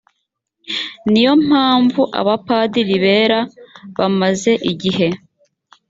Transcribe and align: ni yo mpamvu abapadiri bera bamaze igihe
ni 1.09 1.19
yo 1.25 1.33
mpamvu 1.47 2.01
abapadiri 2.19 2.95
bera 3.03 3.39
bamaze 3.97 4.51
igihe 4.71 5.07